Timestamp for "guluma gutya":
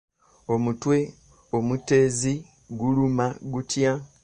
2.77-3.91